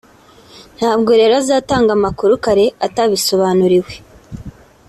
ntabwo 0.77 1.11
rero 1.19 1.33
azatanga 1.41 1.91
amakuru 1.97 2.33
kare 2.43 2.65
atabisobanuriwe 2.85 3.93